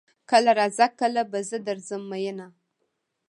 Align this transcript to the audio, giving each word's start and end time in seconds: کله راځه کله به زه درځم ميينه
کله 0.31 0.51
راځه 0.59 0.85
کله 0.99 1.21
به 1.31 1.39
زه 1.49 1.57
درځم 1.67 2.03
ميينه 2.11 2.47